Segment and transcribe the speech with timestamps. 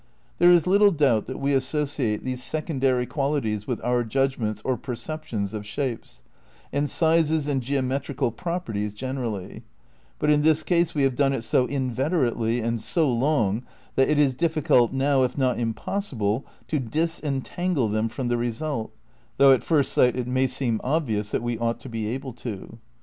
[0.39, 5.53] There is little doubt that we associate these secondary qualities with our judgments (or perceptions)
[5.53, 6.23] of shapes,
[6.73, 9.61] and sizes and geometrical properties generally;
[10.17, 13.61] but in this case we have done it so inveterately and so long
[13.93, 18.91] that it is difficult now, if not impossible, to disentangle them from the result,
[19.37, 22.33] though at first sight it may seem ob vious that we ought to be able
[22.33, 22.79] to.